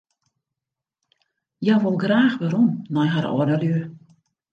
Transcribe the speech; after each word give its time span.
Hja 1.63 1.75
wol 1.83 1.97
graach 2.03 2.35
werom 2.41 2.67
nei 2.95 3.07
har 3.13 3.25
âldelju. 3.33 3.79